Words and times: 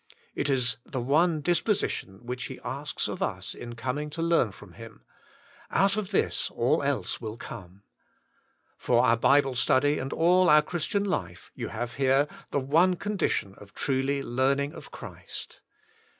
It 0.33 0.49
is 0.49 0.77
the 0.83 0.99
one 0.99 1.41
dis 1.41 1.61
position 1.61 2.25
which 2.25 2.45
He 2.45 2.59
asks 2.63 3.07
of 3.07 3.21
us 3.21 3.53
in 3.53 3.75
coming 3.75 4.09
to 4.09 4.21
learn 4.23 4.51
from 4.51 4.73
Him: 4.73 5.05
out 5.69 5.95
of 5.95 6.09
this 6.09 6.49
all 6.49 6.81
else 6.81 7.21
will 7.21 7.37
come. 7.37 7.83
For 8.79 9.05
our 9.05 9.15
Bible 9.15 9.53
study 9.53 9.99
and 9.99 10.11
all 10.11 10.49
our 10.49 10.63
Christian 10.63 11.03
life 11.03 11.51
you 11.53 11.67
have 11.67 11.93
here 12.01 12.27
the 12.49 12.59
one 12.59 12.95
condition 12.95 13.53
of 13.59 13.75
truly 13.75 14.23
learning 14.23 14.73
of 14.73 14.89
Christ. 14.89 15.61